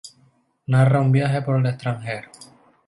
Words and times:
Narra 0.65 0.99
un 0.99 1.11
viaje 1.11 1.43
por 1.43 1.57
el 1.57 1.67
extranjero. 1.67 2.31